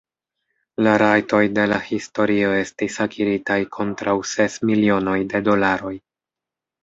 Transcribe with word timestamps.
La 0.85 0.93
rajtoj 1.01 1.41
de 1.57 1.65
la 1.71 1.77
historio 1.89 2.55
estis 2.61 2.97
akiritaj 3.05 3.59
kontraŭ 3.77 4.17
ses 4.33 4.55
milionoj 4.69 5.19
de 5.35 5.43
dolaroj. 5.49 5.93